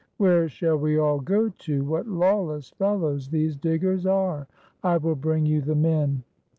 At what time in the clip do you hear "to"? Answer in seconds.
1.49-1.83